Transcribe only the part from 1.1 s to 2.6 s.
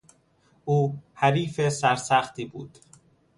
حریف سرسختی